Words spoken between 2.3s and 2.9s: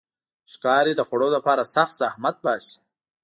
باسي.